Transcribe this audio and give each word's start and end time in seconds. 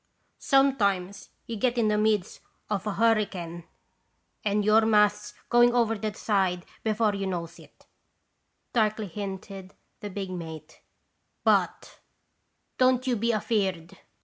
""Sometimes 0.39 1.29
you 1.45 1.57
gets 1.57 1.77
in 1.77 1.87
the 1.87 1.95
midst 1.99 2.39
of 2.71 2.87
a 2.87 2.93
hur 2.93 3.13
202 3.13 3.13
QV 3.13 3.13
tSrciricms 3.13 3.13
imitation. 3.13 3.53
ricane 3.61 3.67
and 4.45 4.65
your 4.65 4.81
masts 4.87 5.33
going 5.47 5.75
over 5.75 5.95
the 5.95 6.11
side 6.15 6.65
before 6.83 7.13
you 7.13 7.27
knows 7.27 7.59
it," 7.59 7.85
darkly 8.73 9.05
hinted 9.05 9.75
the 9.99 10.09
big 10.09 10.31
mate," 10.31 10.81
but 11.43 11.99
don't 12.79 13.05
you 13.05 13.15
be 13.15 13.31
afeard. 13.31 13.95